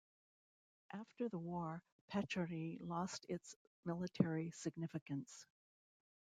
After 0.93 1.29
the 1.29 1.37
war, 1.37 1.83
Pechory 2.11 2.79
lost 2.81 3.23
its 3.29 3.55
military 3.85 4.49
significance. 4.49 5.45